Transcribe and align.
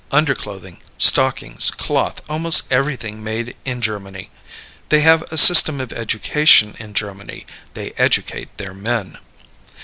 Underclothing, 0.11 0.81
stockings, 0.97 1.69
cloth, 1.69 2.23
almost 2.27 2.63
everything 2.71 3.23
made 3.23 3.55
in 3.65 3.83
Germany. 3.83 4.31
They 4.89 5.01
have 5.01 5.21
a 5.31 5.37
system 5.37 5.79
of 5.79 5.93
education 5.93 6.73
in 6.79 6.95
Germany. 6.95 7.45
They 7.75 7.91
educate 7.99 8.57
their 8.57 8.73
men. 8.73 9.19